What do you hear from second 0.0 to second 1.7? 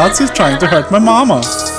thoughts he's trying to hurt my mama.